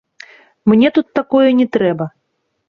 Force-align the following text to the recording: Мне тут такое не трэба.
Мне 0.71 0.87
тут 0.95 1.11
такое 1.19 1.47
не 1.61 1.67
трэба. 1.79 2.09